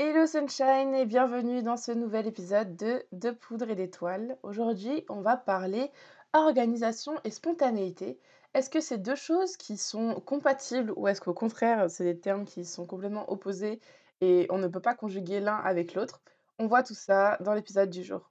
Hello 0.00 0.26
Sunshine 0.26 0.94
et 0.94 1.06
bienvenue 1.06 1.60
dans 1.64 1.76
ce 1.76 1.90
nouvel 1.90 2.28
épisode 2.28 2.76
de 2.76 3.04
De 3.10 3.32
poudre 3.32 3.68
et 3.68 3.74
d'étoiles. 3.74 4.38
Aujourd'hui, 4.44 5.04
on 5.08 5.22
va 5.22 5.36
parler 5.36 5.90
organisation 6.32 7.14
et 7.24 7.32
spontanéité. 7.32 8.20
Est-ce 8.54 8.70
que 8.70 8.78
c'est 8.78 8.98
deux 8.98 9.16
choses 9.16 9.56
qui 9.56 9.76
sont 9.76 10.20
compatibles 10.20 10.92
ou 10.94 11.08
est-ce 11.08 11.20
qu'au 11.20 11.34
contraire, 11.34 11.90
c'est 11.90 12.04
des 12.04 12.20
termes 12.20 12.44
qui 12.44 12.64
sont 12.64 12.86
complètement 12.86 13.28
opposés 13.28 13.80
et 14.20 14.46
on 14.50 14.58
ne 14.58 14.68
peut 14.68 14.78
pas 14.78 14.94
conjuguer 14.94 15.40
l'un 15.40 15.56
avec 15.56 15.94
l'autre? 15.94 16.20
On 16.60 16.68
voit 16.68 16.84
tout 16.84 16.94
ça 16.94 17.36
dans 17.40 17.54
l'épisode 17.54 17.90
du 17.90 18.04
jour. 18.04 18.30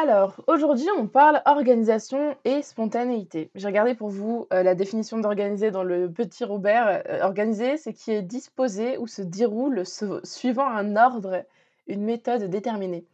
Alors, 0.00 0.36
aujourd'hui, 0.46 0.86
on 0.96 1.08
parle 1.08 1.42
organisation 1.44 2.36
et 2.44 2.62
spontanéité. 2.62 3.50
J'ai 3.56 3.66
regardé 3.66 3.96
pour 3.96 4.10
vous 4.10 4.46
euh, 4.52 4.62
la 4.62 4.76
définition 4.76 5.18
d'organiser 5.18 5.72
dans 5.72 5.82
le 5.82 6.08
petit 6.08 6.44
Robert. 6.44 7.02
Euh, 7.08 7.22
organiser, 7.22 7.76
c'est 7.78 7.92
qui 7.92 8.12
est 8.12 8.22
disposé 8.22 8.96
ou 8.98 9.08
se 9.08 9.22
déroule 9.22 9.82
suivant 10.22 10.68
un 10.68 10.94
ordre, 10.94 11.44
une 11.88 12.04
méthode 12.04 12.44
déterminée. 12.44 13.06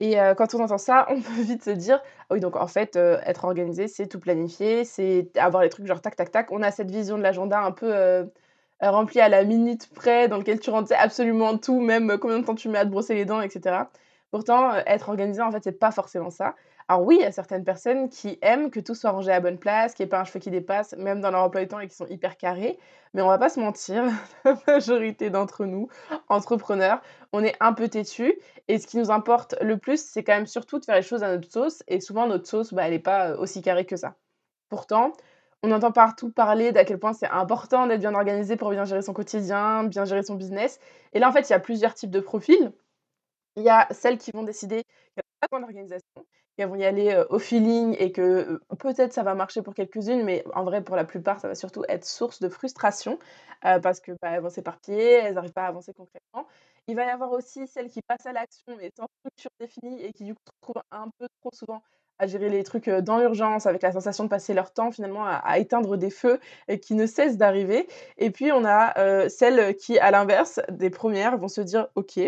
Et 0.00 0.20
euh, 0.20 0.34
quand 0.34 0.54
on 0.54 0.62
entend 0.62 0.76
ça, 0.76 1.06
on 1.10 1.22
peut 1.22 1.40
vite 1.40 1.64
se 1.64 1.70
dire, 1.70 2.02
ah 2.28 2.34
oui, 2.34 2.40
donc 2.40 2.56
en 2.56 2.66
fait, 2.66 2.96
être 2.96 3.46
organisé, 3.46 3.88
c'est 3.88 4.06
tout 4.06 4.20
planifier, 4.20 4.84
c'est 4.84 5.30
avoir 5.38 5.62
les 5.62 5.70
trucs 5.70 5.86
genre 5.86 6.02
tac, 6.02 6.16
tac, 6.16 6.30
tac. 6.30 6.52
On 6.52 6.62
a 6.62 6.70
cette 6.70 6.90
vision 6.90 7.16
de 7.16 7.22
l'agenda 7.22 7.60
un 7.60 7.72
peu 7.72 8.28
remplie 8.82 9.20
à 9.20 9.30
la 9.30 9.42
minute 9.44 9.88
près, 9.94 10.28
dans 10.28 10.36
lequel 10.36 10.60
tu 10.60 10.68
rentres 10.68 10.92
absolument 10.98 11.56
tout, 11.56 11.80
même 11.80 12.18
combien 12.18 12.40
de 12.40 12.44
temps 12.44 12.54
tu 12.54 12.68
mets 12.68 12.78
à 12.78 12.84
te 12.84 12.90
brosser 12.90 13.14
les 13.14 13.24
dents, 13.24 13.40
etc. 13.40 13.86
Pourtant, 14.30 14.74
euh, 14.74 14.82
être 14.86 15.08
organisé, 15.08 15.40
en 15.40 15.50
fait, 15.50 15.62
c'est 15.64 15.78
pas 15.78 15.90
forcément 15.90 16.30
ça. 16.30 16.54
Alors 16.88 17.02
oui, 17.02 17.16
il 17.18 17.22
y 17.22 17.26
a 17.26 17.32
certaines 17.32 17.64
personnes 17.64 18.08
qui 18.08 18.38
aiment 18.42 18.70
que 18.70 18.78
tout 18.78 18.94
soit 18.94 19.10
rangé 19.10 19.32
à 19.32 19.40
bonne 19.40 19.58
place, 19.58 19.94
qu'il 19.94 20.04
n'y 20.04 20.08
ait 20.08 20.10
pas 20.10 20.20
un 20.20 20.24
cheveu 20.24 20.38
qui 20.38 20.50
dépasse, 20.50 20.94
même 20.96 21.20
dans 21.20 21.32
leur 21.32 21.42
emploi 21.42 21.62
du 21.62 21.68
temps 21.68 21.80
et 21.80 21.88
qui 21.88 21.96
sont 21.96 22.06
hyper 22.06 22.36
carrés. 22.36 22.78
Mais 23.12 23.22
on 23.22 23.28
va 23.28 23.38
pas 23.38 23.48
se 23.48 23.58
mentir, 23.58 24.04
la 24.44 24.56
majorité 24.68 25.30
d'entre 25.30 25.64
nous, 25.64 25.88
entrepreneurs, 26.28 27.00
on 27.32 27.42
est 27.42 27.56
un 27.60 27.72
peu 27.72 27.88
têtus. 27.88 28.34
Et 28.68 28.78
ce 28.78 28.86
qui 28.86 28.98
nous 28.98 29.10
importe 29.10 29.56
le 29.60 29.78
plus, 29.78 30.00
c'est 30.00 30.22
quand 30.22 30.34
même 30.34 30.46
surtout 30.46 30.78
de 30.78 30.84
faire 30.84 30.94
les 30.94 31.02
choses 31.02 31.24
à 31.24 31.28
notre 31.28 31.50
sauce. 31.50 31.82
Et 31.88 32.00
souvent, 32.00 32.26
notre 32.26 32.46
sauce, 32.46 32.72
bah, 32.72 32.84
elle 32.84 32.92
n'est 32.92 32.98
pas 33.00 33.30
euh, 33.30 33.38
aussi 33.38 33.62
carrée 33.62 33.86
que 33.86 33.96
ça. 33.96 34.14
Pourtant, 34.68 35.12
on 35.62 35.72
entend 35.72 35.90
partout 35.92 36.30
parler 36.30 36.70
d'à 36.70 36.84
quel 36.84 36.98
point 36.98 37.12
c'est 37.12 37.28
important 37.28 37.86
d'être 37.88 38.00
bien 38.00 38.14
organisé 38.14 38.56
pour 38.56 38.70
bien 38.70 38.84
gérer 38.84 39.02
son 39.02 39.12
quotidien, 39.12 39.84
bien 39.84 40.04
gérer 40.04 40.22
son 40.22 40.34
business. 40.36 40.78
Et 41.12 41.18
là, 41.18 41.28
en 41.28 41.32
fait, 41.32 41.48
il 41.48 41.52
y 41.52 41.56
a 41.56 41.60
plusieurs 41.60 41.94
types 41.94 42.10
de 42.10 42.20
profils. 42.20 42.72
Il 43.56 43.62
y 43.62 43.70
a 43.70 43.88
celles 43.90 44.18
qui 44.18 44.30
vont 44.32 44.42
décider 44.42 44.82
qu'il 44.84 45.16
n'y 45.16 45.22
a 45.42 45.48
pas 45.48 45.58
d'organisation, 45.58 46.26
qu'elles 46.56 46.68
vont 46.68 46.76
y 46.76 46.84
aller 46.84 47.24
au 47.30 47.38
feeling 47.38 47.96
et 47.98 48.12
que 48.12 48.60
peut-être 48.78 49.12
ça 49.12 49.22
va 49.22 49.34
marcher 49.34 49.62
pour 49.62 49.74
quelques-unes, 49.74 50.24
mais 50.24 50.44
en 50.54 50.64
vrai, 50.64 50.82
pour 50.82 50.96
la 50.96 51.04
plupart, 51.04 51.40
ça 51.40 51.48
va 51.48 51.54
surtout 51.54 51.84
être 51.88 52.04
source 52.04 52.40
de 52.40 52.48
frustration 52.48 53.18
parce 53.62 54.00
que 54.00 54.12
bah, 54.22 54.30
elles 54.32 54.42
vont 54.42 54.50
s'éparpiller, 54.50 55.12
elles 55.12 55.34
n'arrivent 55.34 55.52
pas 55.52 55.64
à 55.64 55.68
avancer 55.68 55.92
concrètement. 55.94 56.46
Il 56.88 56.94
va 56.96 57.04
y 57.04 57.08
avoir 57.08 57.32
aussi 57.32 57.66
celles 57.66 57.90
qui 57.90 58.00
passent 58.02 58.26
à 58.26 58.32
l'action 58.32 58.76
mais 58.78 58.90
sans 58.96 59.06
structure 59.20 59.50
définie 59.58 60.02
et 60.02 60.12
qui 60.12 60.24
du 60.24 60.34
coup 60.34 60.40
se 60.46 60.52
retrouvent 60.60 60.82
un 60.92 61.08
peu 61.18 61.26
trop 61.40 61.50
souvent 61.52 61.82
à 62.18 62.26
gérer 62.26 62.48
les 62.48 62.62
trucs 62.62 62.88
dans 62.88 63.18
l'urgence 63.18 63.66
avec 63.66 63.82
la 63.82 63.92
sensation 63.92 64.24
de 64.24 64.28
passer 64.28 64.54
leur 64.54 64.72
temps 64.72 64.90
finalement 64.90 65.26
à, 65.26 65.58
éteindre 65.58 65.96
des 65.96 66.10
feux 66.10 66.40
et 66.68 66.80
qui 66.80 66.94
ne 66.94 67.06
cessent 67.06 67.36
d'arriver. 67.36 67.88
Et 68.16 68.30
puis 68.30 68.52
on 68.52 68.64
a 68.64 69.28
celles 69.28 69.76
qui, 69.76 69.98
à 69.98 70.10
l'inverse 70.10 70.60
des 70.70 70.90
premières, 70.90 71.36
vont 71.36 71.48
se 71.48 71.60
dire 71.60 71.88
ok, 71.94 72.20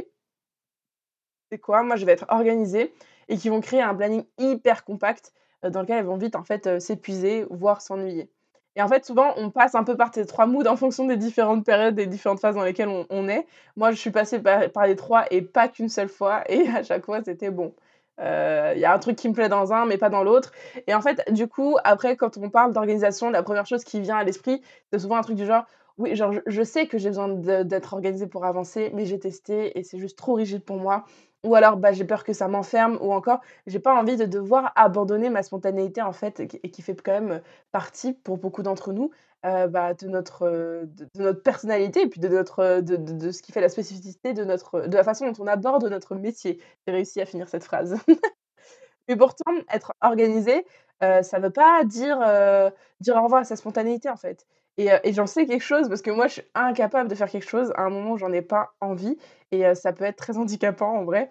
c'est 1.51 1.59
quoi 1.59 1.83
Moi, 1.83 1.97
je 1.97 2.05
vais 2.05 2.13
être 2.13 2.27
organisée 2.29 2.93
et 3.29 3.37
qui 3.37 3.49
vont 3.49 3.61
créer 3.61 3.83
un 3.83 3.95
planning 3.95 4.25
hyper 4.39 4.85
compact 4.85 5.33
dans 5.63 5.83
lequel 5.83 5.99
elles 5.99 6.05
vont 6.05 6.17
vite 6.17 6.37
en 6.37 6.45
fait 6.45 6.81
s'épuiser, 6.81 7.47
voire 7.51 7.83
s'ennuyer. 7.83 8.31
Et 8.77 8.83
en 8.83 8.87
fait, 8.87 9.05
souvent, 9.05 9.33
on 9.37 9.51
passe 9.51 9.75
un 9.75 9.83
peu 9.83 9.97
par 9.97 10.15
ces 10.15 10.25
trois 10.25 10.47
moods 10.47 10.69
en 10.69 10.77
fonction 10.77 11.05
des 11.05 11.17
différentes 11.17 11.67
périodes, 11.67 11.97
des 11.97 12.07
différentes 12.07 12.39
phases 12.39 12.55
dans 12.55 12.63
lesquelles 12.63 12.89
on, 13.11 13.29
est. 13.29 13.45
Moi, 13.77 13.91
je 13.91 13.97
suis 13.97 14.13
passée 14.13 14.41
par, 14.41 14.87
les 14.87 14.95
trois 14.95 15.25
et 15.33 15.43
pas 15.43 15.67
qu'une 15.67 15.89
seule 15.89 16.09
fois. 16.09 16.45
Et 16.49 16.69
à 16.69 16.85
chaque 16.85 17.05
fois, 17.05 17.21
c'était 17.25 17.51
bon. 17.51 17.75
Il 18.19 18.79
y 18.79 18.85
a 18.85 18.93
un 18.93 18.99
truc 19.01 19.17
qui 19.17 19.29
me 19.29 19.35
plaît 19.35 19.49
dans 19.49 19.73
un, 19.73 19.85
mais 19.85 19.99
pas 19.99 20.11
dans 20.11 20.23
l'autre. 20.23 20.53
Et 20.87 20.95
en 20.95 21.01
fait, 21.01 21.25
du 21.33 21.49
coup, 21.49 21.77
après, 21.83 22.17
quand 22.17 22.37
on 22.39 22.51
parle 22.51 22.73
d'organisation, 22.73 23.31
la 23.31 23.43
première 23.43 23.67
chose 23.67 23.83
qui 23.83 24.01
vient 24.01 24.17
à 24.17 24.25
l'esprit, 24.25 24.63
c'est 24.93 25.01
souvent 25.01 25.17
un 25.17 25.23
truc 25.23 25.37
du 25.37 25.47
genre 25.47 25.65
oui, 25.99 26.15
genre, 26.15 26.33
je, 26.47 26.63
sais 26.63 26.87
que 26.87 26.97
j'ai 26.97 27.09
besoin 27.09 27.29
d'être 27.29 27.93
organisée 27.93 28.29
pour 28.29 28.45
avancer, 28.45 28.93
mais 28.95 29.05
j'ai 29.05 29.19
testé 29.19 29.77
et 29.77 29.83
c'est 29.83 29.99
juste 29.99 30.17
trop 30.17 30.35
rigide 30.35 30.63
pour 30.63 30.77
moi. 30.77 31.05
Ou 31.45 31.55
alors, 31.55 31.77
bah, 31.77 31.93
j'ai 31.93 32.05
peur 32.05 32.25
que 32.25 32.33
ça 32.33 32.49
m'enferme, 32.49 32.99
ou 33.01 33.13
encore, 33.13 33.41
j'ai 33.67 33.79
pas 33.79 33.95
envie 33.95 34.17
de 34.17 34.25
devoir 34.27 34.73
abandonner 34.77 35.31
ma 35.31 35.43
spontanéité, 35.43 36.03
en 36.03 36.13
fait, 36.13 36.41
et 36.41 36.71
qui 36.71 36.83
fait 36.83 36.97
quand 37.01 37.13
même 37.13 37.43
partie, 37.71 38.13
pour 38.13 38.39
beaucoup 38.39 38.63
d'entre 38.63 38.93
nous, 38.93 39.11
bah, 39.45 39.95
de, 39.95 40.09
notre, 40.09 40.49
de, 40.85 41.07
notre 41.15 41.43
personnalité, 41.43 42.03
et 42.03 42.07
puis 42.09 42.21
de, 42.21 42.29
notre, 42.29 42.81
de, 42.81 42.97
de, 42.97 43.31
ce 43.31 43.43
qui 43.43 43.53
fait 43.53 43.61
la 43.61 43.69
spécificité 43.69 44.35
de, 44.35 44.45
notre, 44.45 44.81
de 44.83 44.97
la 44.97 45.05
façon 45.05 45.31
dont 45.31 45.45
on 45.45 45.47
aborde 45.47 45.85
notre 45.85 46.17
métier. 46.17 46.61
J'ai 46.87 46.93
réussi 46.93 47.21
à 47.21 47.27
finir 47.27 47.49
cette 47.49 47.65
phrase. 47.65 47.97
Mais 49.09 49.17
pourtant, 49.17 49.53
être 49.73 49.93
organisé, 50.03 50.67
ça 51.01 51.39
veut 51.39 51.51
pas 51.51 51.85
dire, 51.85 52.19
dire 53.01 53.17
au 53.17 53.23
revoir 53.23 53.43
à 53.43 53.45
sa 53.45 53.57
spontanéité, 53.57 54.11
en 54.11 54.17
fait. 54.17 54.47
Et, 54.79 55.13
j'en 55.13 55.27
sais 55.27 55.45
quelque 55.47 55.65
chose 55.65 55.89
parce 55.89 56.03
que 56.03 56.11
moi, 56.11 56.29
je 56.29 56.35
suis 56.35 56.43
incapable 56.55 57.11
de 57.11 57.15
faire 57.15 57.29
quelque 57.29 57.49
chose 57.49 57.73
à 57.75 57.83
un 57.83 57.91
moment 57.91 58.17
j'en 58.17 58.33
ai 58.33 58.43
pas 58.43 58.73
envie. 58.81 59.19
Et 59.51 59.75
ça 59.75 59.93
peut 59.93 60.05
être 60.05 60.17
très 60.17 60.39
handicapant 60.39 60.93
en 60.97 61.05
vrai. 61.05 61.31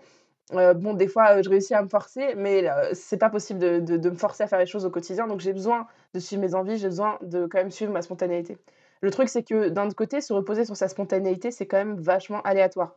bon, 0.51 0.93
des 0.93 1.07
fois, 1.07 1.41
je 1.41 1.49
réussis 1.49 1.73
à 1.73 1.81
me 1.81 1.87
forcer, 1.87 2.35
mais 2.35 2.65
c'est 2.93 3.17
pas 3.17 3.29
possible 3.29 3.59
de, 3.59 3.79
de, 3.79 4.09
me 4.09 4.17
forcer 4.17 4.43
à 4.43 4.47
faire 4.47 4.59
les 4.59 4.65
choses 4.65 4.85
au 4.85 4.89
quotidien. 4.89 5.27
Donc, 5.27 5.39
j'ai 5.39 5.53
besoin 5.53 5.87
de 6.13 6.19
suivre 6.19 6.41
mes 6.41 6.55
envies, 6.55 6.77
j'ai 6.77 6.89
besoin 6.89 7.17
de 7.21 7.45
quand 7.45 7.59
même 7.59 7.71
suivre 7.71 7.93
ma 7.93 8.01
spontanéité. 8.01 8.57
Le 9.01 9.11
truc, 9.11 9.29
c'est 9.29 9.43
que 9.43 9.69
d'un 9.69 9.89
côté, 9.91 10.19
se 10.21 10.33
reposer 10.33 10.65
sur 10.65 10.75
sa 10.75 10.89
spontanéité, 10.89 11.51
c'est 11.51 11.67
quand 11.67 11.77
même 11.77 11.95
vachement 11.99 12.41
aléatoire. 12.41 12.95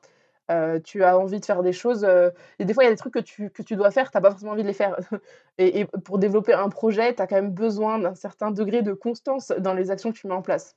Euh, 0.50 0.80
tu 0.80 1.04
as 1.04 1.18
envie 1.18 1.38
de 1.38 1.44
faire 1.44 1.62
des 1.62 1.72
choses. 1.72 2.04
Euh, 2.04 2.30
et 2.58 2.64
des 2.64 2.74
fois, 2.74 2.82
il 2.82 2.86
y 2.86 2.88
a 2.88 2.92
des 2.92 2.98
trucs 2.98 3.14
que 3.14 3.20
tu, 3.20 3.50
que 3.50 3.62
tu 3.62 3.76
dois 3.76 3.90
faire, 3.90 4.10
tu 4.10 4.16
n'as 4.16 4.20
pas 4.20 4.30
forcément 4.30 4.52
envie 4.52 4.62
de 4.62 4.68
les 4.68 4.74
faire. 4.74 4.96
et, 5.58 5.84
pour 6.04 6.18
développer 6.18 6.52
un 6.52 6.68
projet, 6.68 7.14
tu 7.14 7.22
as 7.22 7.26
quand 7.26 7.36
même 7.36 7.52
besoin 7.52 7.98
d'un 7.98 8.14
certain 8.14 8.50
degré 8.50 8.82
de 8.82 8.92
constance 8.92 9.52
dans 9.58 9.74
les 9.74 9.91
actions 9.91 10.12
que 10.12 10.18
tu 10.18 10.26
mets 10.26 10.34
en 10.34 10.42
place. 10.42 10.76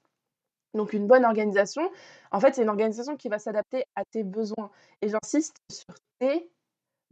Donc, 0.73 0.93
une 0.93 1.07
bonne 1.07 1.25
organisation, 1.25 1.89
en 2.31 2.39
fait, 2.39 2.55
c'est 2.55 2.63
une 2.63 2.69
organisation 2.69 3.15
qui 3.15 3.29
va 3.29 3.39
s'adapter 3.39 3.85
à 3.95 4.05
tes 4.05 4.23
besoins. 4.23 4.71
Et 5.01 5.09
j'insiste 5.09 5.57
sur 5.71 5.95
tes 6.19 6.49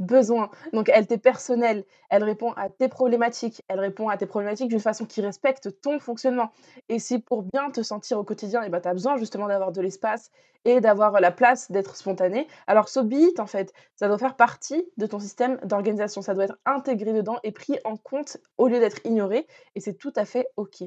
besoin. 0.02 0.50
Donc 0.74 0.90
elle 0.94 1.08
t'est 1.08 1.18
personnelle, 1.18 1.86
elle 2.10 2.24
répond 2.24 2.52
à 2.54 2.70
tes 2.70 2.90
problématiques, 2.90 3.64
elle 3.68 3.80
répond 3.80 4.10
à 4.10 4.18
tes 4.18 4.26
problématiques 4.26 4.70
d'une 4.70 4.80
façon 4.80 5.06
qui 5.06 5.22
respecte 5.22 5.82
ton 5.82 6.00
fonctionnement. 6.00 6.52
Et 6.90 7.00
si 7.00 7.20
pour 7.20 7.44
bien 7.44 7.70
te 7.70 7.82
sentir 7.82 8.20
au 8.20 8.24
quotidien, 8.24 8.64
et 8.64 8.68
eh 8.68 8.70
ben, 8.70 8.82
tu 8.82 8.88
as 8.88 8.94
besoin 8.94 9.18
justement 9.18 9.48
d'avoir 9.48 9.72
de 9.72 9.82
l'espace 9.82 10.32
et 10.66 10.82
d'avoir 10.82 11.20
la 11.20 11.32
place 11.32 11.72
d'être 11.72 11.96
spontané, 11.96 12.48
alors 12.68 12.90
so 12.90 13.04
be 13.04 13.40
en 13.40 13.48
fait, 13.48 13.74
ça 13.96 14.08
doit 14.08 14.18
faire 14.18 14.36
partie 14.36 14.86
de 14.98 15.06
ton 15.06 15.20
système 15.20 15.58
d'organisation, 15.64 16.22
ça 16.22 16.34
doit 16.34 16.46
être 16.46 16.58
intégré 16.66 17.14
dedans 17.14 17.38
et 17.44 17.52
pris 17.52 17.80
en 17.84 17.98
compte 17.98 18.38
au 18.58 18.68
lieu 18.68 18.80
d'être 18.80 19.00
ignoré, 19.06 19.48
et 19.76 19.80
c'est 19.80 19.96
tout 19.96 20.14
à 20.16 20.26
fait 20.26 20.48
OK. 20.58 20.84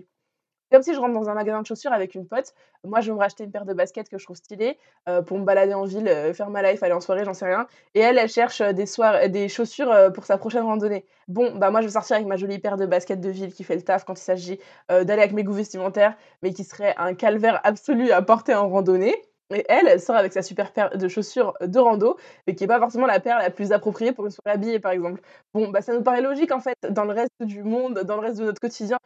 Comme 0.71 0.83
si 0.83 0.95
je 0.95 0.99
rentre 0.99 1.15
dans 1.15 1.29
un 1.29 1.35
magasin 1.35 1.63
de 1.63 1.67
chaussures 1.67 1.93
avec 1.93 2.15
une 2.15 2.27
pote. 2.27 2.55
Moi, 2.85 3.01
je 3.01 3.11
vais 3.11 3.15
me 3.15 3.21
racheter 3.21 3.45
une 3.45 3.51
paire 3.51 3.65
de 3.65 3.75
baskets 3.75 4.09
que 4.09 4.19
je 4.19 4.25
trouve 4.25 4.37
stylée 4.37 4.79
euh, 5.09 5.23
pour 5.23 5.39
me 5.39 5.45
balader 5.45 5.75
en 5.75 5.85
ville, 5.85 6.09
euh, 6.09 6.35
faire 6.35 6.51
ma 6.51 6.63
life, 6.63 6.83
aller 6.83 6.93
en 6.93 7.01
soirée, 7.01 7.25
j'en 7.25 7.35
sais 7.35 7.47
rien. 7.47 7.67
Et 7.95 8.01
elle, 8.01 8.19
elle 8.19 8.29
cherche 8.29 8.61
euh, 8.61 8.73
des, 8.73 8.87
soir 8.87 9.29
des 9.29 9.49
chaussures 9.49 10.13
pour 10.15 10.25
sa 10.25 10.39
prochaine 10.39 10.65
randonnée. 10.65 11.05
Bon, 11.29 11.55
bah 11.57 11.71
moi, 11.71 11.81
je 11.81 11.87
vais 11.87 11.93
sortir 11.93 12.17
avec 12.17 12.29
ma 12.29 12.37
jolie 12.37 12.59
paire 12.59 12.77
de 12.77 12.87
baskets 12.87 13.21
de 13.21 13.31
ville 13.31 13.53
qui 13.53 13.65
fait 13.65 13.77
le 13.77 13.83
taf 13.83 14.05
quand 14.05 14.19
il 14.19 14.23
s'agit 14.23 14.59
d'aller 14.89 15.23
avec 15.23 15.33
mes 15.33 15.45
goûts 15.45 15.53
vestimentaires, 15.55 16.17
mais 16.43 16.53
qui 16.53 16.65
serait 16.65 16.95
un 16.99 17.15
calvaire 17.15 17.61
absolu 17.65 18.11
à 18.11 18.21
porter 18.23 18.55
en 18.55 18.69
randonnée. 18.69 19.15
Et 19.51 19.65
elle, 19.69 19.87
elle 19.89 20.01
sort 20.01 20.17
avec 20.17 20.33
sa 20.33 20.43
super 20.43 20.73
paire 20.73 20.97
de 20.97 21.09
chaussures 21.09 21.55
de 21.61 21.79
rando, 21.79 22.17
mais 22.47 22.55
qui 22.55 22.65
n'est 22.65 22.69
pas 22.69 22.79
forcément 22.79 23.07
la 23.07 23.21
paire 23.21 23.39
la 23.39 23.51
plus 23.51 23.73
appropriée 23.73 24.13
pour 24.13 24.25
une 24.25 24.31
soirée 24.31 24.55
habillée, 24.55 24.81
par 24.81 24.93
exemple. 24.93 25.21
Bon, 25.53 25.69
bah 25.69 25.83
ça 25.83 25.95
nous 25.95 26.03
paraît 26.03 26.23
logique, 26.23 26.51
en 26.51 26.61
fait, 26.61 26.77
dans 26.91 27.05
le 27.05 27.13
reste 27.13 27.43
du 27.43 27.63
monde, 27.63 28.01
dans 28.01 28.17
le 28.17 28.23
reste 28.23 28.39
de 28.39 28.45
notre 28.45 28.61
quotidien, 28.61 28.99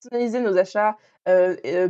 personnaliser 0.00 0.40
nos 0.40 0.56
achats 0.56 0.96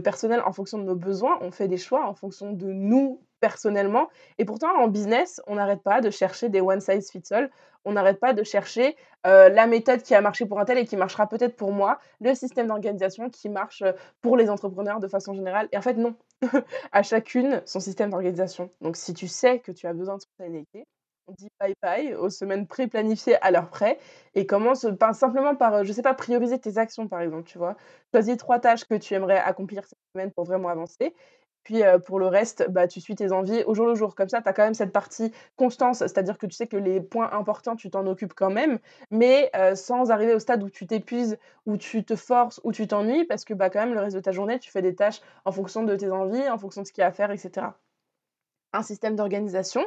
personnels 0.02 0.42
en 0.44 0.52
fonction 0.52 0.78
de 0.78 0.84
nos 0.84 0.96
besoins. 0.96 1.38
On 1.40 1.50
fait 1.50 1.68
des 1.68 1.76
choix 1.76 2.06
en 2.06 2.14
fonction 2.14 2.52
de 2.52 2.66
nous 2.66 3.22
personnellement. 3.40 4.08
Et 4.38 4.44
pourtant, 4.44 4.68
en 4.76 4.88
business, 4.88 5.40
on 5.46 5.54
n'arrête 5.56 5.82
pas 5.82 6.00
de 6.00 6.10
chercher 6.10 6.48
des 6.48 6.60
one 6.60 6.80
size 6.80 7.10
fits 7.10 7.22
all. 7.30 7.50
On 7.84 7.92
n'arrête 7.92 8.18
pas 8.18 8.32
de 8.32 8.42
chercher 8.42 8.96
la 9.24 9.66
méthode 9.66 10.02
qui 10.02 10.14
a 10.14 10.20
marché 10.20 10.46
pour 10.46 10.58
un 10.58 10.64
tel 10.64 10.78
et 10.78 10.84
qui 10.84 10.96
marchera 10.96 11.28
peut-être 11.28 11.56
pour 11.56 11.72
moi, 11.72 11.98
le 12.20 12.34
système 12.34 12.66
d'organisation 12.66 13.30
qui 13.30 13.48
marche 13.48 13.84
pour 14.20 14.36
les 14.36 14.50
entrepreneurs 14.50 15.00
de 15.00 15.08
façon 15.08 15.34
générale. 15.34 15.68
Et 15.72 15.78
en 15.78 15.82
fait, 15.82 15.94
non. 15.94 16.16
à 16.92 17.02
chacune, 17.02 17.62
son 17.66 17.80
système 17.80 18.10
d'organisation. 18.10 18.70
Donc, 18.80 18.96
si 18.96 19.14
tu 19.14 19.28
sais 19.28 19.60
que 19.60 19.72
tu 19.72 19.86
as 19.86 19.92
besoin 19.92 20.16
de 20.16 20.22
spontanéité, 20.22 20.86
on 21.28 21.32
dit 21.32 21.50
bye 21.60 21.74
bye 21.82 22.14
aux 22.14 22.30
semaines 22.30 22.66
pré-planifiées 22.66 23.36
à 23.42 23.50
l'heure 23.50 23.68
près 23.68 23.98
et 24.34 24.46
commence 24.46 24.86
simplement 25.12 25.54
par, 25.54 25.74
euh, 25.74 25.84
je 25.84 25.92
sais 25.92 26.02
pas, 26.02 26.14
prioriser 26.14 26.58
tes 26.58 26.78
actions 26.78 27.06
par 27.06 27.20
exemple, 27.20 27.44
tu 27.44 27.58
vois. 27.58 27.76
Choisis 28.12 28.36
trois 28.36 28.58
tâches 28.58 28.84
que 28.84 28.94
tu 28.94 29.14
aimerais 29.14 29.38
accomplir 29.38 29.84
cette 29.84 29.98
semaine 30.14 30.32
pour 30.32 30.44
vraiment 30.44 30.68
avancer. 30.68 31.14
Puis 31.64 31.82
euh, 31.82 31.98
pour 31.98 32.18
le 32.18 32.26
reste, 32.26 32.70
bah, 32.70 32.88
tu 32.88 33.00
suis 33.00 33.14
tes 33.14 33.30
envies 33.30 33.62
au 33.64 33.74
jour 33.74 33.86
le 33.86 33.94
jour. 33.94 34.14
Comme 34.14 34.30
ça, 34.30 34.40
tu 34.40 34.48
as 34.48 34.52
quand 34.54 34.64
même 34.64 34.74
cette 34.74 34.92
partie 34.92 35.32
constance, 35.56 35.98
c'est-à-dire 35.98 36.38
que 36.38 36.46
tu 36.46 36.54
sais 36.54 36.66
que 36.66 36.78
les 36.78 37.00
points 37.00 37.30
importants, 37.32 37.76
tu 37.76 37.90
t'en 37.90 38.06
occupes 38.06 38.32
quand 38.34 38.50
même, 38.50 38.78
mais 39.10 39.50
euh, 39.54 39.74
sans 39.74 40.10
arriver 40.10 40.34
au 40.34 40.38
stade 40.38 40.62
où 40.62 40.70
tu 40.70 40.86
t'épuises, 40.86 41.36
où 41.66 41.76
tu 41.76 42.04
te 42.04 42.16
forces, 42.16 42.58
où 42.64 42.72
tu 42.72 42.86
t'ennuies, 42.86 43.24
parce 43.26 43.44
que 43.44 43.52
bah, 43.52 43.68
quand 43.68 43.80
même, 43.80 43.92
le 43.92 44.00
reste 44.00 44.16
de 44.16 44.22
ta 44.22 44.32
journée, 44.32 44.58
tu 44.58 44.70
fais 44.70 44.80
des 44.80 44.94
tâches 44.94 45.20
en 45.44 45.52
fonction 45.52 45.82
de 45.82 45.94
tes 45.94 46.10
envies, 46.10 46.48
en 46.48 46.56
fonction 46.56 46.80
de 46.82 46.86
ce 46.86 46.92
qu'il 46.92 47.02
y 47.02 47.04
a 47.04 47.08
à 47.08 47.12
faire, 47.12 47.30
etc. 47.30 47.66
Un 48.72 48.82
système 48.82 49.16
d'organisation, 49.16 49.84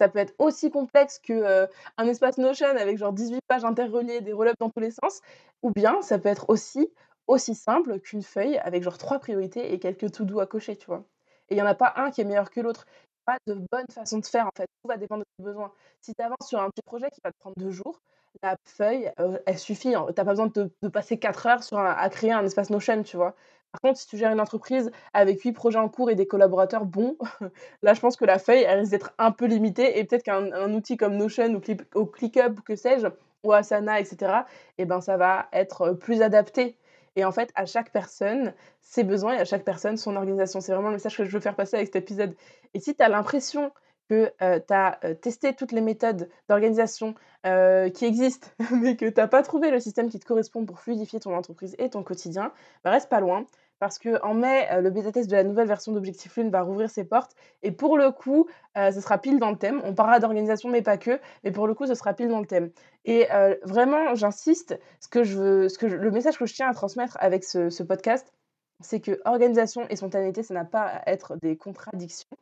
ça 0.00 0.08
peut 0.08 0.18
être 0.18 0.34
aussi 0.38 0.70
complexe 0.70 1.18
qu'un 1.18 1.68
un 1.96 2.06
espace 2.06 2.38
Notion 2.38 2.68
avec 2.68 2.98
genre 2.98 3.12
18 3.12 3.40
pages 3.46 3.64
interreliées, 3.64 4.20
des 4.20 4.32
roll 4.32 4.52
dans 4.58 4.70
tous 4.70 4.80
les 4.80 4.90
sens, 4.90 5.20
ou 5.62 5.70
bien 5.70 6.02
ça 6.02 6.18
peut 6.18 6.28
être 6.28 6.46
aussi 6.48 6.90
aussi 7.26 7.54
simple 7.54 8.00
qu'une 8.00 8.22
feuille 8.22 8.58
avec 8.58 8.82
genre 8.82 8.98
trois 8.98 9.18
priorités 9.18 9.72
et 9.72 9.78
quelques 9.78 10.12
to 10.12 10.24
do 10.24 10.40
à 10.40 10.46
cocher, 10.46 10.76
tu 10.76 10.86
vois. 10.86 11.04
Et 11.48 11.54
il 11.54 11.56
n'y 11.56 11.62
en 11.62 11.66
a 11.66 11.74
pas 11.74 11.94
un 11.96 12.10
qui 12.10 12.20
est 12.20 12.24
meilleur 12.24 12.50
que 12.50 12.60
l'autre. 12.60 12.86
Pas 13.24 13.38
de 13.46 13.54
bonne 13.54 13.86
façon 13.90 14.18
de 14.18 14.26
faire 14.26 14.46
en 14.46 14.50
fait. 14.56 14.66
Tout 14.82 14.88
va 14.88 14.98
dépendre 14.98 15.22
de 15.22 15.26
tes 15.38 15.44
besoins. 15.44 15.72
Si 16.00 16.14
tu 16.14 16.22
avances 16.22 16.46
sur 16.46 16.60
un 16.60 16.68
petit 16.68 16.82
projet 16.84 17.08
qui 17.10 17.20
va 17.24 17.30
te 17.30 17.38
prendre 17.38 17.56
deux 17.56 17.70
jours, 17.70 18.02
la 18.42 18.56
feuille, 18.64 19.10
elle 19.46 19.58
suffit. 19.58 19.94
Hein. 19.94 20.04
Tu 20.08 20.14
n'as 20.20 20.24
pas 20.24 20.32
besoin 20.32 20.48
de, 20.48 20.88
passer 20.88 21.18
quatre 21.18 21.46
heures 21.46 21.62
sur 21.62 21.78
à 21.78 22.08
créer 22.10 22.32
un 22.32 22.44
espace 22.44 22.68
Notion, 22.68 23.02
tu 23.02 23.16
vois. 23.16 23.34
Par 23.74 23.80
contre, 23.80 23.98
si 23.98 24.06
tu 24.06 24.16
gères 24.16 24.30
une 24.30 24.40
entreprise 24.40 24.92
avec 25.14 25.40
huit 25.42 25.50
projets 25.50 25.80
en 25.80 25.88
cours 25.88 26.08
et 26.08 26.14
des 26.14 26.28
collaborateurs 26.28 26.84
bons, 26.84 27.16
là, 27.82 27.92
je 27.92 28.00
pense 28.00 28.14
que 28.16 28.24
la 28.24 28.38
feuille, 28.38 28.62
elle 28.62 28.78
risque 28.78 28.92
d'être 28.92 29.12
un 29.18 29.32
peu 29.32 29.46
limitée 29.46 29.98
et 29.98 30.04
peut-être 30.04 30.22
qu'un 30.22 30.72
outil 30.72 30.96
comme 30.96 31.16
Notion 31.16 31.60
ou, 31.96 32.06
ClickUp, 32.06 32.60
que 32.64 32.76
sais-je, 32.76 33.08
ou 33.42 33.52
Asana, 33.52 33.98
etc., 33.98 34.42
eh 34.78 34.84
ben, 34.84 35.00
ça 35.00 35.16
va 35.16 35.48
être 35.52 35.90
plus 35.90 36.22
adapté. 36.22 36.76
Et 37.16 37.24
en 37.24 37.32
fait, 37.32 37.50
à 37.56 37.66
chaque 37.66 37.90
personne, 37.90 38.54
ses 38.80 39.02
besoins 39.02 39.34
et 39.34 39.40
à 39.40 39.44
chaque 39.44 39.64
personne, 39.64 39.96
son 39.96 40.14
organisation. 40.14 40.60
C'est 40.60 40.72
vraiment 40.72 40.90
le 40.90 40.94
message 40.94 41.16
que 41.16 41.24
je 41.24 41.30
veux 41.30 41.40
faire 41.40 41.56
passer 41.56 41.74
avec 41.74 41.88
cet 41.88 41.96
épisode. 41.96 42.36
Et 42.74 42.78
si 42.78 42.94
tu 42.94 43.02
as 43.02 43.08
l'impression 43.08 43.72
que 44.08 44.30
tu 44.38 44.72
as 44.72 45.00
testé 45.20 45.52
toutes 45.54 45.72
les 45.72 45.80
méthodes 45.80 46.28
d'organisation 46.48 47.16
qui 47.42 48.04
existent, 48.04 48.46
mais 48.70 48.96
que 48.96 49.06
tu 49.06 49.14
n'as 49.20 49.26
pas 49.26 49.42
trouvé 49.42 49.72
le 49.72 49.80
système 49.80 50.10
qui 50.10 50.20
te 50.20 50.26
correspond 50.26 50.64
pour 50.64 50.78
fluidifier 50.78 51.18
ton 51.18 51.34
entreprise 51.34 51.74
et 51.80 51.90
ton 51.90 52.04
quotidien, 52.04 52.52
bah, 52.84 52.92
reste 52.92 53.08
pas 53.08 53.18
loin 53.18 53.46
parce 53.84 53.98
qu'en 53.98 54.32
mai, 54.32 54.66
euh, 54.72 54.80
le 54.80 54.88
bêta-test 54.88 55.28
de 55.28 55.36
la 55.36 55.44
nouvelle 55.44 55.68
version 55.68 55.92
d'Objectif 55.92 56.34
Lune 56.38 56.48
va 56.48 56.62
rouvrir 56.62 56.88
ses 56.88 57.04
portes. 57.04 57.32
Et 57.62 57.70
pour 57.70 57.98
le 57.98 58.12
coup, 58.12 58.48
euh, 58.78 58.90
ce 58.90 59.02
sera 59.02 59.18
pile 59.18 59.38
dans 59.38 59.50
le 59.50 59.58
thème. 59.58 59.82
On 59.84 59.94
parlera 59.94 60.20
d'organisation, 60.20 60.70
mais 60.70 60.80
pas 60.80 60.96
que. 60.96 61.20
Mais 61.42 61.50
pour 61.50 61.66
le 61.66 61.74
coup, 61.74 61.84
ce 61.84 61.94
sera 61.94 62.14
pile 62.14 62.28
dans 62.28 62.40
le 62.40 62.46
thème. 62.46 62.70
Et 63.04 63.30
euh, 63.30 63.54
vraiment, 63.62 64.14
j'insiste, 64.14 64.80
ce 65.00 65.08
que 65.08 65.22
je 65.22 65.36
veux, 65.36 65.68
ce 65.68 65.76
que 65.76 65.84
le 65.84 66.10
message 66.10 66.38
que 66.38 66.46
je 66.46 66.54
tiens 66.54 66.66
à 66.66 66.72
transmettre 66.72 67.18
avec 67.20 67.44
ce, 67.44 67.82
podcast, 67.82 68.32
c'est 68.80 69.00
que 69.00 69.20
organisation 69.26 69.86
et 69.90 69.96
spontanéité, 69.96 70.42
ça 70.42 70.54
n'a 70.54 70.64
pas 70.64 70.86
à 70.86 71.10
être 71.10 71.36
des 71.42 71.58
contradictions. 71.58 72.38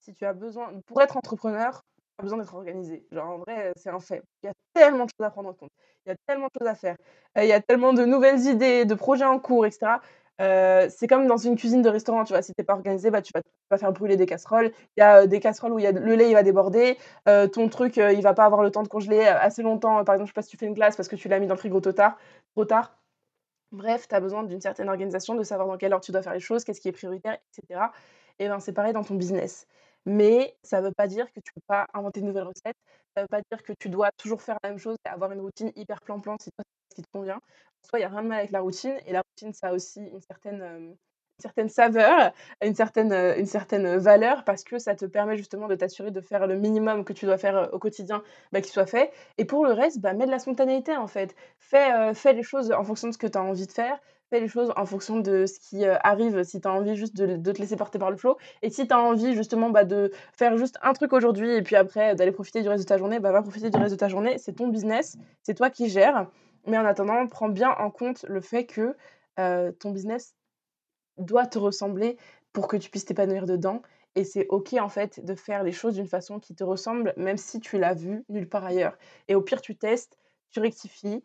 Si 0.00 0.14
tu 0.14 0.24
as 0.24 0.32
besoin, 0.32 0.72
pour 0.86 1.02
être 1.02 1.18
entrepreneur, 1.18 1.82
tu 1.82 2.20
as 2.20 2.22
besoin 2.22 2.38
d'être 2.38 2.54
organisé. 2.54 3.04
Genre, 3.12 3.28
en 3.28 3.36
vrai, 3.36 3.74
c'est 3.76 3.90
un 3.90 4.00
fait. 4.00 4.22
Il 4.42 4.46
y 4.46 4.48
a 4.48 4.54
tellement 4.72 5.04
de 5.04 5.10
choses 5.10 5.26
à 5.26 5.30
prendre 5.30 5.50
en 5.50 5.52
compte. 5.52 5.68
Il 6.06 6.08
y 6.08 6.12
a 6.12 6.16
tellement 6.26 6.46
de 6.46 6.58
choses 6.58 6.68
à 6.68 6.74
faire. 6.74 6.96
il 7.36 7.44
y 7.44 7.52
a 7.52 7.60
tellement 7.60 7.92
de 7.92 8.06
nouvelles 8.06 8.46
idées, 8.46 8.86
de 8.86 8.94
projets 8.94 9.26
en 9.26 9.38
cours, 9.38 9.66
etc 9.66 9.98
c'est 10.38 11.06
comme 11.08 11.26
dans 11.26 11.36
une 11.36 11.56
cuisine 11.56 11.82
de 11.82 11.88
restaurant, 11.88 12.24
tu 12.24 12.32
vois, 12.32 12.42
si 12.42 12.52
t'es 12.54 12.64
pas 12.64 12.74
organisé, 12.74 13.10
bah, 13.10 13.22
tu 13.22 13.32
vas 13.70 13.78
faire 13.78 13.92
brûler 13.92 14.16
des 14.16 14.26
casseroles. 14.26 14.72
Il 14.96 15.00
y 15.00 15.02
a 15.02 15.26
des 15.26 15.40
casseroles 15.40 15.72
où 15.72 15.78
y 15.78 15.86
a, 15.86 15.92
le 15.92 16.14
lait 16.14 16.28
il 16.28 16.34
va 16.34 16.42
déborder, 16.42 16.98
ton 17.52 17.68
truc 17.68 17.96
il 17.96 18.22
va 18.22 18.34
pas 18.34 18.44
avoir 18.44 18.62
le 18.62 18.70
temps 18.70 18.82
de 18.82 18.88
congeler 18.88 19.26
assez 19.26 19.62
longtemps. 19.62 20.04
Par 20.04 20.14
exemple, 20.14 20.28
je 20.28 20.32
sais 20.32 20.34
pas 20.34 20.42
si 20.42 20.50
tu 20.50 20.56
fais 20.56 20.66
une 20.66 20.74
glace 20.74 20.96
parce 20.96 21.08
que 21.08 21.16
tu 21.16 21.28
l'as 21.28 21.38
mis 21.38 21.46
dans 21.46 21.54
le 21.54 21.58
frigo 21.58 21.80
trop 21.80 21.92
tard. 21.92 22.18
Trop 22.54 22.64
tard. 22.64 22.98
Bref, 23.72 24.06
tu 24.08 24.14
as 24.14 24.20
besoin 24.20 24.44
d'une 24.44 24.60
certaine 24.60 24.88
organisation, 24.88 25.34
de 25.34 25.42
savoir 25.42 25.66
dans 25.66 25.76
quelle 25.76 25.92
heure 25.92 26.00
tu 26.00 26.12
dois 26.12 26.22
faire 26.22 26.34
les 26.34 26.40
choses, 26.40 26.64
qu'est-ce 26.64 26.80
qui 26.80 26.88
est 26.88 26.92
prioritaire, 26.92 27.36
etc. 27.58 27.80
Et 28.38 28.48
ben 28.48 28.60
c'est 28.60 28.72
pareil 28.72 28.92
dans 28.92 29.02
ton 29.04 29.14
business. 29.14 29.66
Mais 30.06 30.56
ça 30.62 30.80
ne 30.80 30.86
veut 30.86 30.94
pas 30.94 31.06
dire 31.06 31.26
que 31.32 31.40
tu 31.40 31.52
peux 31.52 31.60
pas 31.66 31.86
inventer 31.92 32.20
de 32.20 32.26
nouvelles 32.26 32.44
recettes. 32.44 32.76
Ça 33.14 33.22
ne 33.22 33.22
veut 33.22 33.28
pas 33.28 33.40
dire 33.50 33.62
que 33.62 33.72
tu 33.78 33.88
dois 33.88 34.10
toujours 34.16 34.40
faire 34.40 34.56
la 34.62 34.70
même 34.70 34.78
chose 34.78 34.96
et 35.04 35.08
avoir 35.08 35.32
une 35.32 35.40
routine 35.40 35.72
hyper 35.76 36.00
plan-plan 36.00 36.36
si 36.40 36.50
c'est 36.56 36.64
ce 36.90 36.96
qui 36.96 37.02
te 37.02 37.08
convient 37.12 37.40
soi, 37.86 37.98
il 37.98 38.02
n'y 38.02 38.06
a 38.06 38.08
rien 38.08 38.22
de 38.22 38.28
mal 38.28 38.38
avec 38.38 38.50
la 38.50 38.60
routine. 38.60 38.96
Et 39.06 39.12
la 39.12 39.22
routine, 39.22 39.52
ça 39.52 39.68
a 39.68 39.72
aussi 39.72 40.00
une 40.00 40.20
certaine, 40.20 40.62
une 40.62 40.96
certaine 41.40 41.68
saveur, 41.68 42.32
une 42.62 42.74
certaine, 42.74 43.12
une 43.12 43.46
certaine 43.46 43.96
valeur 43.96 44.44
parce 44.44 44.64
que 44.64 44.78
ça 44.78 44.94
te 44.94 45.04
permet 45.04 45.36
justement 45.36 45.68
de 45.68 45.74
t'assurer 45.74 46.10
de 46.10 46.20
faire 46.20 46.46
le 46.46 46.56
minimum 46.56 47.04
que 47.04 47.12
tu 47.12 47.26
dois 47.26 47.38
faire 47.38 47.70
au 47.72 47.78
quotidien, 47.78 48.22
bah, 48.52 48.60
qu'il 48.60 48.72
soit 48.72 48.86
fait. 48.86 49.12
Et 49.38 49.44
pour 49.44 49.64
le 49.64 49.72
reste, 49.72 50.00
bah, 50.00 50.14
mets 50.14 50.26
de 50.26 50.30
la 50.30 50.38
spontanéité 50.38 50.96
en 50.96 51.06
fait. 51.06 51.34
Fais, 51.58 52.14
fais 52.14 52.32
les 52.32 52.42
choses 52.42 52.72
en 52.72 52.84
fonction 52.84 53.08
de 53.08 53.12
ce 53.12 53.18
que 53.18 53.26
tu 53.26 53.38
as 53.38 53.42
envie 53.42 53.66
de 53.66 53.72
faire. 53.72 53.98
Fais 54.30 54.40
les 54.40 54.48
choses 54.48 54.72
en 54.76 54.86
fonction 54.86 55.20
de 55.20 55.46
ce 55.46 55.60
qui 55.60 55.84
arrive, 55.84 56.42
si 56.42 56.60
tu 56.60 56.66
as 56.66 56.72
envie 56.72 56.96
juste 56.96 57.16
de, 57.16 57.52
te 57.52 57.58
laisser 57.60 57.76
porter 57.76 57.98
par 57.98 58.10
le 58.10 58.16
flow. 58.16 58.36
Et 58.62 58.70
si 58.70 58.88
tu 58.88 58.92
as 58.92 59.00
envie 59.00 59.34
justement 59.34 59.70
bah, 59.70 59.84
de 59.84 60.10
faire 60.32 60.56
juste 60.58 60.78
un 60.82 60.92
truc 60.94 61.12
aujourd'hui 61.12 61.54
et 61.54 61.62
puis 61.62 61.76
après 61.76 62.16
d'aller 62.16 62.32
profiter 62.32 62.62
du 62.62 62.68
reste 62.68 62.82
de 62.82 62.88
ta 62.88 62.98
journée, 62.98 63.20
bah, 63.20 63.30
va 63.30 63.42
profiter 63.42 63.70
du 63.70 63.78
reste 63.78 63.92
de 63.92 63.98
ta 63.98 64.08
journée. 64.08 64.38
C'est 64.38 64.54
ton 64.54 64.66
business, 64.66 65.16
c'est 65.42 65.54
toi 65.54 65.70
qui 65.70 65.88
gères. 65.88 66.28
Mais 66.66 66.76
en 66.76 66.84
attendant, 66.84 67.24
prends 67.28 67.48
bien 67.48 67.70
en 67.70 67.90
compte 67.90 68.24
le 68.28 68.40
fait 68.40 68.66
que 68.66 68.96
ton 69.36 69.90
business 69.90 70.34
doit 71.18 71.46
te 71.46 71.58
ressembler 71.58 72.16
pour 72.52 72.68
que 72.68 72.76
tu 72.76 72.90
puisses 72.90 73.04
t'épanouir 73.04 73.46
dedans. 73.46 73.82
Et 74.14 74.24
c'est 74.24 74.46
OK 74.48 74.72
en 74.74 74.88
fait 74.88 75.24
de 75.24 75.34
faire 75.34 75.62
les 75.62 75.72
choses 75.72 75.94
d'une 75.94 76.08
façon 76.08 76.40
qui 76.40 76.54
te 76.54 76.64
ressemble, 76.64 77.12
même 77.16 77.36
si 77.36 77.60
tu 77.60 77.78
l'as 77.78 77.94
vu 77.94 78.24
nulle 78.28 78.48
part 78.48 78.64
ailleurs. 78.64 78.96
Et 79.28 79.34
au 79.34 79.42
pire, 79.42 79.60
tu 79.60 79.76
testes, 79.76 80.18
tu 80.50 80.60
rectifies, 80.60 81.22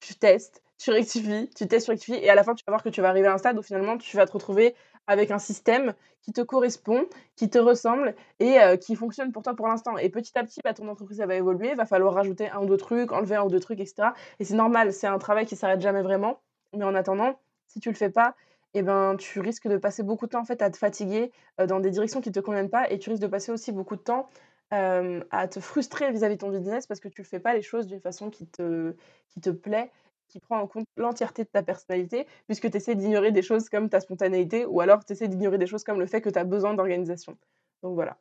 tu 0.00 0.14
testes, 0.14 0.62
tu 0.84 0.90
rectifies, 0.90 1.48
tu 1.56 1.66
testes, 1.66 1.86
tu 1.86 1.92
rectifies. 1.92 2.16
Et 2.22 2.28
à 2.28 2.34
la 2.34 2.44
fin, 2.44 2.54
tu 2.54 2.62
vas 2.66 2.72
voir 2.72 2.82
que 2.82 2.90
tu 2.90 3.00
vas 3.00 3.08
arriver 3.08 3.26
à 3.26 3.32
un 3.32 3.38
stade 3.38 3.58
où 3.58 3.62
finalement, 3.62 3.96
tu 3.96 4.16
vas 4.18 4.26
te 4.26 4.32
retrouver 4.32 4.74
avec 5.06 5.30
un 5.30 5.38
système 5.38 5.94
qui 6.20 6.32
te 6.32 6.42
correspond, 6.42 7.06
qui 7.36 7.48
te 7.48 7.58
ressemble 7.58 8.14
et 8.38 8.58
qui 8.80 8.94
fonctionne 8.94 9.32
pour 9.32 9.42
toi 9.42 9.54
pour 9.54 9.66
l'instant. 9.66 9.96
Et 9.96 10.10
petit 10.10 10.36
à 10.38 10.44
petit, 10.44 10.60
bah, 10.62 10.74
ton 10.74 10.86
entreprise 10.88 11.20
va 11.20 11.34
évoluer, 11.34 11.70
il 11.70 11.76
va 11.76 11.86
falloir 11.86 12.12
rajouter 12.12 12.50
un 12.50 12.60
ou 12.60 12.66
deux 12.66 12.76
trucs, 12.76 13.12
enlever 13.12 13.36
un 13.36 13.44
ou 13.44 13.48
deux 13.48 13.60
trucs, 13.60 13.80
etc. 13.80 14.08
Et 14.40 14.44
c'est 14.44 14.54
normal, 14.54 14.92
c'est 14.92 15.06
un 15.06 15.18
travail 15.18 15.46
qui 15.46 15.56
s'arrête 15.56 15.80
jamais 15.80 16.02
vraiment. 16.02 16.40
Mais 16.74 16.84
en 16.84 16.94
attendant, 16.94 17.38
si 17.66 17.80
tu 17.80 17.88
le 17.88 17.94
fais 17.94 18.10
pas, 18.10 18.34
eh 18.74 18.82
ben, 18.82 19.16
tu 19.16 19.40
risques 19.40 19.68
de 19.68 19.78
passer 19.78 20.02
beaucoup 20.02 20.26
de 20.26 20.32
temps 20.32 20.40
en 20.40 20.44
fait, 20.44 20.60
à 20.60 20.68
te 20.70 20.76
fatiguer 20.76 21.32
dans 21.66 21.80
des 21.80 21.90
directions 21.90 22.20
qui 22.20 22.28
ne 22.28 22.34
te 22.34 22.40
conviennent 22.40 22.70
pas 22.70 22.90
et 22.90 22.98
tu 22.98 23.08
risques 23.08 23.22
de 23.22 23.28
passer 23.28 23.52
aussi 23.52 23.72
beaucoup 23.72 23.96
de 23.96 24.02
temps 24.02 24.28
à 24.70 25.46
te 25.48 25.60
frustrer 25.60 26.10
vis-à-vis 26.10 26.34
de 26.34 26.40
ton 26.40 26.50
business 26.50 26.88
parce 26.88 26.98
que 26.98 27.06
tu 27.06 27.20
ne 27.20 27.26
fais 27.26 27.38
pas 27.38 27.54
les 27.54 27.62
choses 27.62 27.86
d'une 27.86 28.00
façon 28.00 28.28
qui 28.28 28.46
te, 28.46 28.96
qui 29.28 29.40
te 29.40 29.50
plaît 29.50 29.92
qui 30.34 30.40
prend 30.40 30.58
en 30.58 30.66
compte 30.66 30.86
l'entièreté 30.96 31.44
de 31.44 31.48
ta 31.48 31.62
personnalité, 31.62 32.26
puisque 32.46 32.68
tu 32.68 32.76
essaies 32.76 32.96
d'ignorer 32.96 33.30
des 33.30 33.42
choses 33.42 33.68
comme 33.68 33.88
ta 33.88 34.00
spontanéité, 34.00 34.66
ou 34.66 34.80
alors 34.80 35.04
tu 35.04 35.12
essaies 35.12 35.28
d'ignorer 35.28 35.58
des 35.58 35.68
choses 35.68 35.84
comme 35.84 36.00
le 36.00 36.06
fait 36.06 36.20
que 36.20 36.28
tu 36.28 36.36
as 36.36 36.42
besoin 36.42 36.74
d'organisation. 36.74 37.36
Donc 37.84 37.94
voilà. 37.94 38.16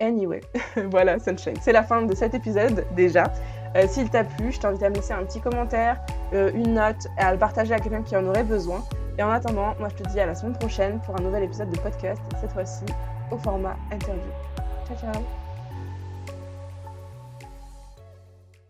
Anyway, 0.00 0.40
voilà 0.90 1.18
Sunshine. 1.18 1.56
C'est 1.60 1.72
la 1.72 1.82
fin 1.82 2.00
de 2.02 2.14
cet 2.14 2.32
épisode 2.32 2.86
déjà. 2.96 3.24
Euh, 3.76 3.86
s'il 3.86 4.08
t'a 4.08 4.24
plu, 4.24 4.50
je 4.50 4.60
t'invite 4.60 4.82
à 4.82 4.88
me 4.88 4.94
laisser 4.94 5.12
un 5.12 5.24
petit 5.26 5.42
commentaire, 5.42 6.00
euh, 6.32 6.50
une 6.54 6.72
note, 6.72 7.06
et 7.18 7.20
à 7.20 7.32
le 7.32 7.38
partager 7.38 7.74
à 7.74 7.78
quelqu'un 7.78 8.02
qui 8.02 8.16
en 8.16 8.24
aurait 8.24 8.44
besoin. 8.44 8.82
Et 9.18 9.22
en 9.22 9.30
attendant, 9.30 9.74
moi 9.78 9.90
je 9.90 10.02
te 10.02 10.08
dis 10.08 10.20
à 10.20 10.24
la 10.24 10.34
semaine 10.34 10.56
prochaine 10.56 11.02
pour 11.04 11.16
un 11.16 11.22
nouvel 11.22 11.42
épisode 11.42 11.68
de 11.68 11.78
podcast, 11.78 12.22
cette 12.40 12.52
fois-ci 12.52 12.86
au 13.30 13.36
format 13.36 13.76
interview. 13.92 14.32
Ciao 14.86 14.96
ciao 14.96 15.47